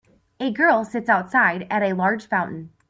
[0.39, 2.71] A girl sits outside at a large fountain.